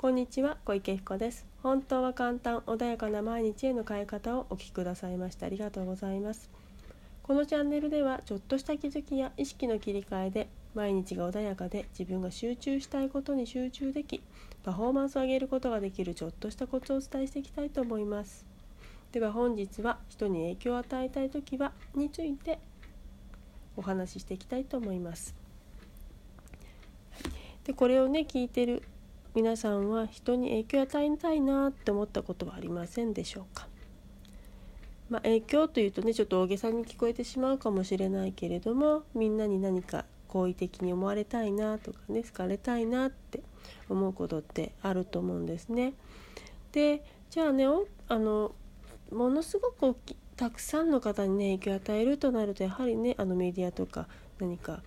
[0.00, 1.44] こんにちは小池彦です。
[1.62, 6.48] 本当は簡単穏やかな毎日への変え方をお聞きくださいましてありがとうございます。
[7.22, 14.22] このチャンネルではちょっとした気づきや意識の切り替えで毎日が穏やかで自分が集中したいことに集中でき
[14.64, 18.46] パフォーマンスを上げることができるちょっとしたコツをお伝えしていきたいと思います。
[19.12, 22.58] では本日は人に影響を与えたい時はについて
[23.76, 25.34] お話ししていきたいと思います。
[27.64, 28.82] でこれをね聞いてる
[29.34, 33.68] 皆さんは人に影響を与えたいなって思ったことはありませんでしょうか、
[35.08, 43.40] まあ、影響というとねちょっと大げさに聞こえてしまうかもしれないけれどもみんなに何か好意的に思われたいなとかね好かれたいなって
[43.88, 45.94] 思うことってあると思うんですね。
[46.72, 47.66] でじゃあね
[48.08, 48.52] あの
[49.12, 49.96] ものすごく
[50.36, 54.08] たくさんの方にね影響を与えるとなるとやはりねあのメディアとか
[54.40, 54.82] 何か、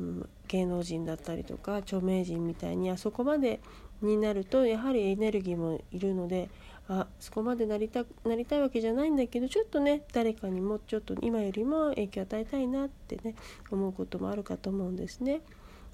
[0.00, 3.60] うん、芸能人だったりとか著名人みたいにあそこまで
[4.02, 6.48] になるとやはりエネルギーもいるので
[6.88, 13.34] あそこまでなりたなりたいわけじゃないんだけどちょっとね誰かにもちょっと今よりも影響を与えたいなってね
[13.70, 15.40] 思うこともあるかと思うんですね。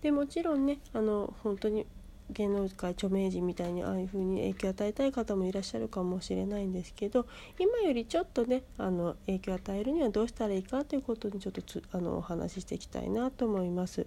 [0.02, 1.86] でもちろんねあの本当に
[2.30, 7.26] 芸能界著名人みたいにああいう風に影響を与えたい方もいらっしゃるかもしれないんですけど
[7.58, 14.06] 今よりちょっとねあの影響を与えるにはどうしたらいいかということにちょっとつあのお話ししていきたいなと思います。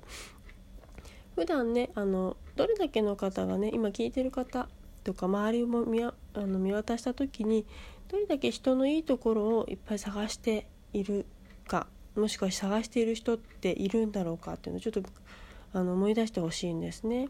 [1.37, 4.67] 普段ねあのどれだけの方がね今聞いてる方
[5.03, 7.63] とか周りを見あの見渡した時に
[8.07, 11.27] どれだけ人のいいところをいっぱい探している
[11.67, 15.03] かもしくは探している人っているんだろうかっていうのをちょっと
[15.73, 17.29] あの思い出してほしいんですね。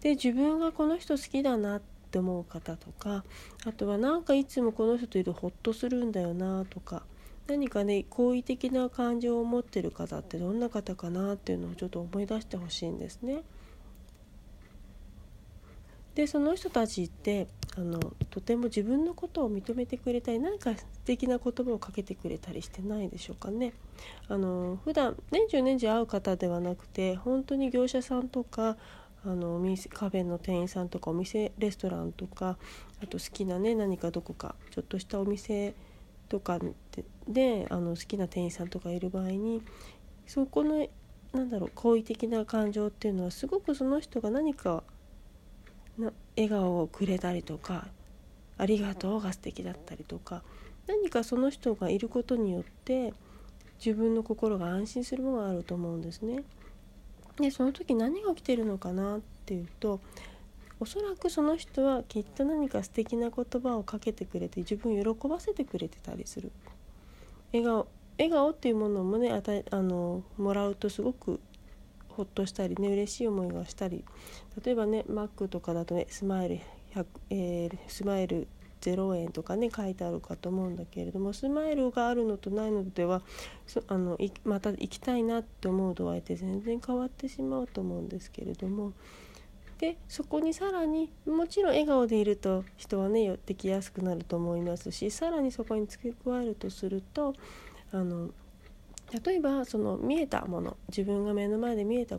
[0.00, 3.22] で自分がこの人好きだなって思う方とか
[3.64, 7.04] あとはなんかいつもこの人といるとホッとするんだよなとか
[7.46, 13.42] 何かね好意的な感情を持ってる方ってどんな方かなっていうのをちょっと思い出してほしいんですね。
[16.14, 17.98] でその人たちってあの
[18.30, 23.72] とても自分のことを認めてくれたり何か素敵な言葉をかけてくれたりしてないでしょうかね。
[24.28, 28.76] あの普段年中年中会う方ではなくて本当に業者さんとか
[29.26, 29.58] あの
[29.90, 32.58] カフェの店員さんとかお店レストランとか
[33.02, 35.74] あと好きなね何かどこかちょっとしたお店
[36.34, 36.58] とか
[37.28, 39.62] であの好きな店員さんとかいる場合に
[40.26, 40.84] そこの
[41.32, 44.82] なんだろう好意的な感情っていうのはすごくその人が何か
[45.96, 47.86] な笑顔をくれたりとか
[48.58, 50.42] 「ありがとう」が素敵だったりとか
[50.88, 53.14] 何かその人がいることによって
[53.84, 56.42] 自分の心が安心するものがあると思うんですね。
[57.36, 60.00] でその時何が起きてるのかなっていうと
[60.80, 66.50] おそらくその人はきっと何か素敵な言葉をかけてくれて自分を喜ばせてくれてたりする。
[67.52, 67.86] 笑顔
[68.18, 71.40] 笑顔っていうものもね与えあのもらうとすごく
[72.08, 74.04] ほっとしたりね嬉しい思いがしたり。
[74.64, 76.60] 例えばねマックとかだとねスマイル
[76.94, 78.48] 100、えー、スマイル
[78.80, 83.22] 0円とかね書いてあるかと思うんだけれどもスマイルがあるのとないのでは
[83.88, 88.92] あのまた行きたいなって思う度合いって全然変わってしまうと思うんですけれども。
[89.78, 97.34] でそこにさらにもちろん笑顔でいると人はね寄ってきやすくなると思いますしさらにそこに付け加えるとすると
[97.92, 98.30] あの
[99.24, 102.18] 例えばその見えたもの自分が目の前で見えた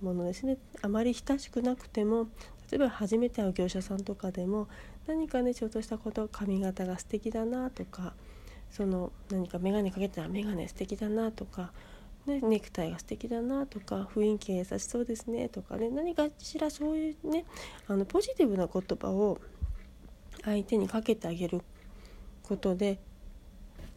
[0.00, 2.28] ものですねあまり親しくなくても
[2.70, 4.68] 例えば初めて会う業者さんとかでも
[5.06, 8.14] 何かねちょっとしたこと髪型が素敵だなとか
[8.70, 11.72] その何か眼鏡かけたら眼鏡素敵だなとか
[12.28, 17.46] ね、ネクタイが素敵だなとか雰囲気が優しそうですねとかね何かしらそういうね
[17.88, 19.40] あのポジティブな言葉を
[20.44, 21.62] 相手にかけてあげる
[22.42, 22.98] ことで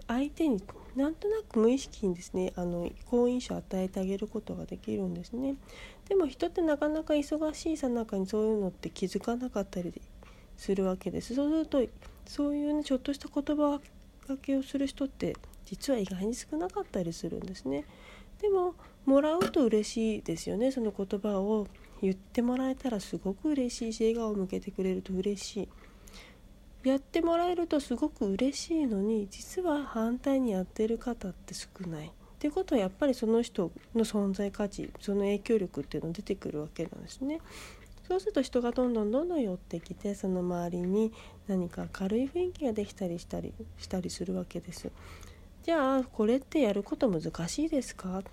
[0.08, 0.64] 相手に
[0.96, 5.56] なんとなく無意識にですねあの好印象を与えてあげることができるんですね。
[6.09, 9.94] でも人ってなかなか忙しいさなかにそういうのって気づかなかったり
[10.58, 11.36] するわけです。
[11.36, 11.86] そうすると
[12.25, 13.80] そういうねちょっとした言葉
[14.28, 17.86] がけをする人って実は意外に少なかったりするんですね。
[18.41, 18.75] でも
[19.06, 21.68] もらうと嬉しいですよねその言葉を
[22.02, 25.69] 言ってもらえたらすごく嬉しいし笑顔を向けてくれると嬉し
[26.83, 37.39] いやってもらえるとすごく嬉しいのに実は反対にやってる方って少ないっていうことはやっぱりその人の存在価値その影響力っていうの出てくるわけなんですね。
[38.07, 41.13] そうすると人がどんどんどんどん寄ってきてその周りに
[41.48, 44.92] 何か軽い雰囲気ができたりしたりしたりするわけです。
[45.63, 48.19] じゃあこれってやること難しいですか？
[48.19, 48.24] っ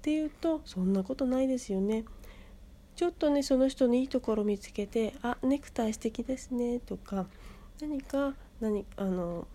[0.00, 2.04] ていうとそんなことないですよね。
[2.96, 7.26] ちょっとねその人のいいところ見つけて「あネクタイ素敵ですね」とか
[7.80, 9.46] 何か何あの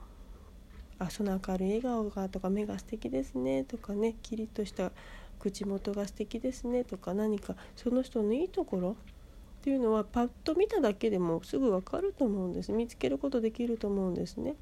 [1.00, 3.64] あその明るい笑顔がとか目が素敵ですね。
[3.64, 4.92] とかねキリッとした
[5.40, 6.84] 口元が素敵ですね。
[6.84, 8.96] とか何かその人のいいところっ
[9.64, 12.72] ていうのはパッと見ただけでもすぐ分かると思うんです。
[12.72, 14.56] 見つけることできると思うんですね。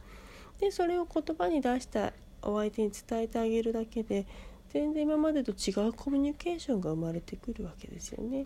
[0.61, 2.13] でそれを言葉に出した
[2.43, 4.25] お相手に伝えてあげるだけで
[4.69, 8.45] 全然今までと違うコミュニケーションが生まれてくるわけですよね。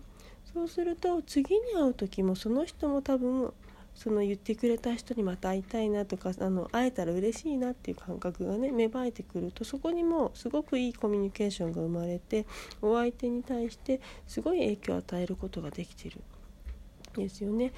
[0.52, 3.52] そうすると次に会う時もその人も多分
[3.94, 12.46] その言ってくれた人にまた会いたいなとかあの会えたら嬉しいなっていう感覚がね芽生えてくるとそこにもすごくいいコミュニケーションが生まれて
[12.80, 16.20] お相手に対してすごい影響を与えることができてる
[17.18, 17.72] んですよね。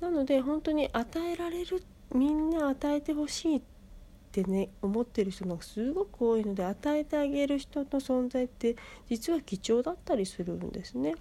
[0.00, 1.82] なので本当に与えられる
[2.14, 3.62] みんな与えてほしいっ
[4.36, 8.76] てね思ってる人がすごく多いので与えてあげる人の存在って
[9.08, 11.14] 実は貴重だったりするんですね。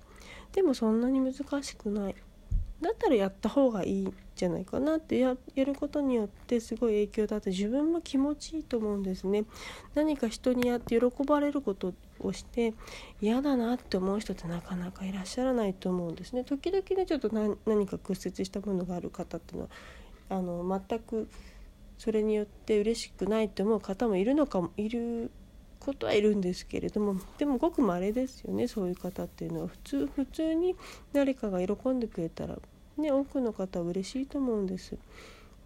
[0.52, 1.34] でもそんなに難
[1.64, 2.16] しくない。
[2.82, 9.46] だったらやった方がいいんじゃないかなってやることによってすごい影響だって自分も気持ちいいと思うんですね
[9.96, 12.74] 何か人にやって喜ばれることをして
[13.22, 17.30] 嫌だなって思う人ってなかなかいらっしゃらないと思うんですね時々ねちょっと
[17.66, 19.70] 何か屈折したものがある方っていうのは
[20.28, 21.30] あの全く
[21.98, 25.32] それによって嬉しくないと思う方もいるのかもいる
[25.80, 30.76] ことはいるんですけれどもでもごくまれですよねそういう方っていうのは普通普通に
[31.14, 32.58] 誰かが喜んでくれたら
[32.98, 34.98] ね多くの方は嬉しいと思うんです。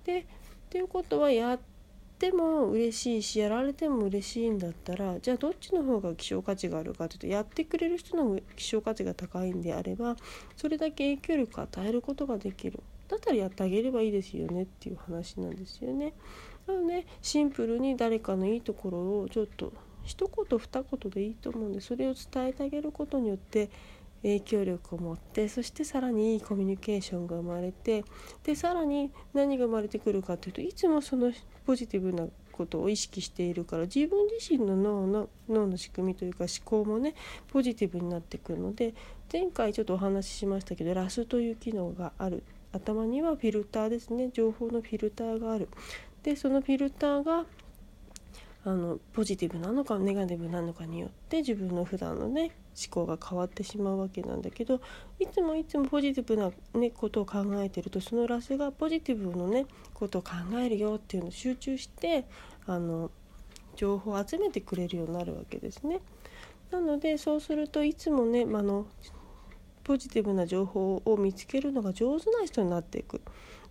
[0.04, 0.26] でっ
[0.70, 1.60] ていうことはやっ
[2.20, 10.18] ても嬉しいしやられても嬉しいんだったらじゃあどっちの方が希少価値があるかというとやってくれる人の希少価値が高いんであれば
[10.58, 16.14] それだけ影響力を与えることができるだったらやってあげればいいですよねっていう話なんですよね。
[16.68, 19.74] なのでシンプルに誰かのいいところをちょっと
[20.04, 23.70] 一言二言でいいと思うんでそれを伝えてあげることによって
[24.24, 28.04] 影響力を持ってそしてさらにいいコミュニケーションが生まれて
[28.44, 31.32] でさらに何が生まれてくるかというといつもその
[31.66, 37.16] ポジティブなことを意識しているから自分自身の脳の脳の仕組みというか思考もね
[37.52, 38.94] ポジティブになってくるので
[39.32, 42.44] 前回ちょっとお話ししましたけどラスという機能がある。
[42.72, 44.30] 頭にはフィルターですね。
[44.32, 45.70] 情報のフィルターがある。
[46.24, 47.46] でそのフィルターが
[48.70, 54.80] あのポジティブなのかネガティブなのかによって自分の普段のね思考が変わってしまうわけなんだけど
[55.20, 62.26] いつもいつもポジティブな、ね、ことを考えてるとそのラスがポジティブのねことを考えるよっていうのを集中して
[62.68, 63.10] あの
[63.76, 66.02] 情報を集めてくれるようになるわけですね。
[66.70, 68.86] なのでそうするといつもね、まあの
[69.84, 73.22] ポジティブな情報を見つけるのが上手な人になっていく。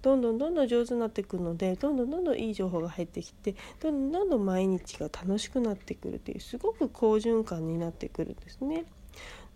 [0.03, 8.85] どんどんどんどん上手になっていくのでどんどんどんどんいい情報が入ってきてどんどんどんどん毎日が楽しくなってくるというすごく好循環になってくるんですね。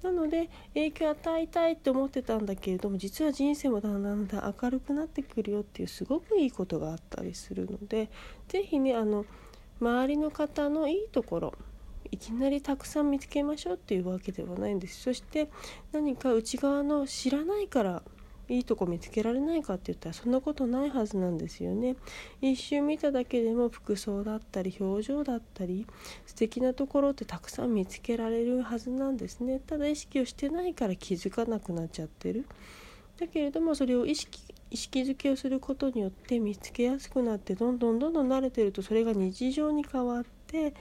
[0.02, 8.10] なので影響を与えたいって思ってたんだけれども実は人生もだんだんだん明るくなってくるよっていうすごくいいことがあったりするので
[8.48, 9.24] 是非ねあの
[9.80, 11.54] 周りの方のいいところ
[12.10, 15.48] いきなりたくさん見つけましょうっていうわけではないんですそして
[15.92, 18.02] 何か内側の知らないから
[18.48, 21.96] いいとこ見つけられないかって言ったらそんなことないはずなんですよね。
[22.40, 25.86] 一瞬見ただけでも服装だったり表情だったり
[26.26, 29.60] 素敵なところってたくさん見つけられるはずなんですね。
[29.60, 32.46] ただ意識をしてないから気づかなくなっちゃってる。
[33.18, 40.75] だけれどもそれを意識意識づけをすることによって見つけやすくなってどんどんどんどん慣れてるとそれが日常に変わってで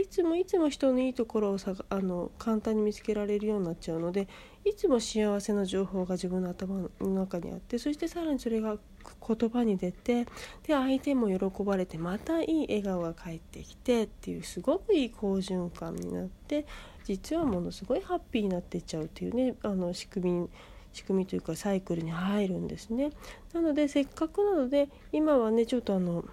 [0.00, 4.26] いつもいつも人のいいところをさあの簡単に見つけられるようになっちゃうので
[4.64, 8.76] いつも幸せな情報が自分の頭の中にあってそしてさらにそれが
[9.26, 10.24] 言葉に出て
[10.66, 16.66] で相手も喜ばれてまたいい笑顔が返ってきてっていうすごくいい好循環になって
[17.04, 20.48] 実はものすごいハッピーになっていっちゃうっていうねあの仕組み
[20.92, 23.10] 仕組みというかサイクルに入るんですね。
[23.52, 26.24] なのでせっかくなので今はねちょっとあの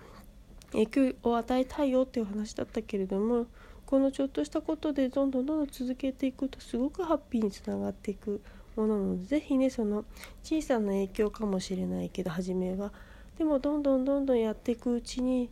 [0.75, 3.47] 影響を与えたいよっていう話だったけれども
[3.85, 8.41] このちょっとしたことでどんどんどんどん続けていくとすごくハッピーにつながっていく
[8.75, 10.05] ものなので是非ねその
[10.43, 12.91] 小さな影響かもしれないけど初めは。
[13.37, 15.49] でもどんどんどんどんやっていくうちに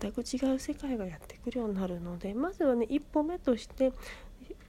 [0.00, 3.92] 全く違う世界がやってくるようになるのでまずはね一歩目として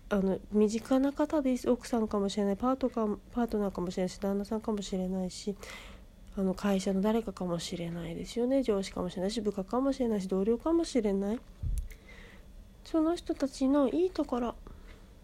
[0.09, 1.69] あの身近な方です。
[1.69, 2.57] 奥さんかもしれない。
[2.57, 5.55] パートかパートナーかもしれないし旦那さんかもしれないし
[6.39, 8.63] あの会社の誰かかもしれないですよね。
[8.63, 11.39] 上司かもしれないし部下かもしれないし同僚かもしれない。
[12.85, 14.55] その人たちのいいところ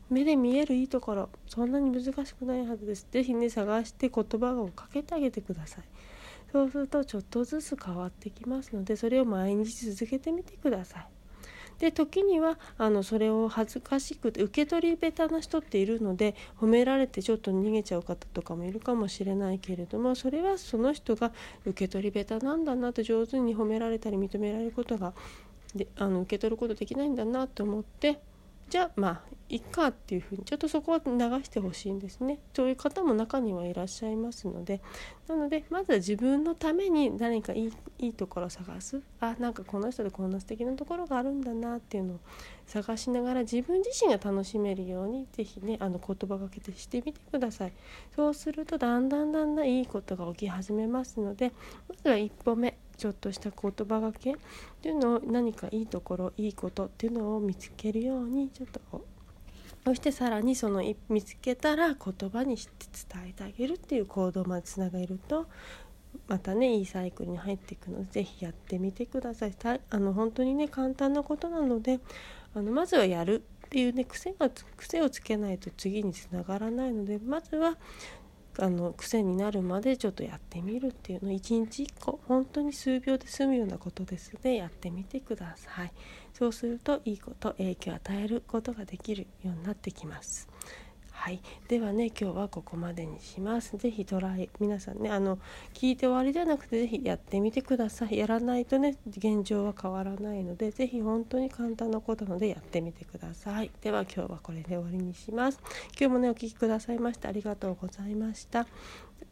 [0.09, 3.07] 目で見えるいいところそんなに難しくないはずです。
[3.09, 5.85] 是非ね探して言葉をかけてあげてください。
[6.51, 11.07] そうするとちょっとずつ変わってきますのでそれを毎日続けてみてください。
[11.79, 21.31] で時にはあのそれを恥ずかしくて受け取り下手な人っているので褒められてちょっと逃げちゃう方とかもいるかもしれないけれどもそれはその人が
[21.65, 25.13] 受け取り下手なんだなと上手に褒められたり認められることが
[25.75, 28.19] であの受け取ることできないんだなと思って
[28.69, 31.11] じゃあまあいっかっていうふうにちょっとそこは流
[31.43, 32.39] してほしいんですね。
[32.55, 34.81] そういう方も中にはいらっしゃいますので。
[35.27, 39.01] なのでまずは自分のために何かいいいいところを探す。
[39.19, 42.19] あなんかこの人でこんな素敵なところがあるんだなっていうのを
[42.65, 47.73] 探しながら自分自身が楽しめるように是非ねあの言葉がけてしてみてください。
[48.15, 51.53] そうするとだんだんだんだんいいことが起き始めますので
[51.87, 52.77] まずは一歩目。
[52.97, 54.35] ちょっとした言葉がけっ
[54.81, 59.05] ていうのを何かいいところいいことっていうのを見つけるようにちょっと
[59.85, 65.47] そしてさらにその見つけたら言葉にして伝えてあげるっていう行動までつなげると
[66.27, 69.53] またねいいサイクルに入っていくので是非やってみてください。
[69.89, 71.99] あの本当にね簡単なことなので
[72.55, 77.77] あのまずはやるっていうね癖が癖をつけないと次につながらないのでまずは
[78.57, 81.29] あの癖になるまでちょっとやってみるっていうの。
[81.29, 85.91] を1日1個本当に数秒で済むようなことですのでやってみてください。
[86.33, 90.47] そうするといいこと影響を与えることができるようになってきます。
[91.25, 93.77] はい、ではね今日はここまでにします。
[93.77, 95.39] 是非トライ皆さんねあの
[95.73, 98.19] 聞いて終わりじゃなくて是非やってみてください。
[98.19, 103.71] やらないとね現状は変わらないので是非本当に簡単なことなのでやってみてください。
[103.81, 105.59] では今日はこれで終わりにします。
[105.99, 108.67] 今日もねお聴きくださいましてありがとうございました。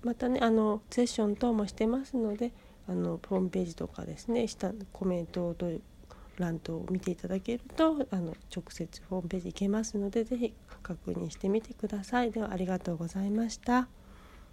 [0.03, 2.53] またねあのセッション等もしてますので
[2.89, 5.79] あのホームページとかですね下コメントをどう
[6.37, 12.31] 欄等を見ていただけるとあの直接ホームページ行けますので是非確認してみてください。
[12.31, 14.02] ではありがとうございました。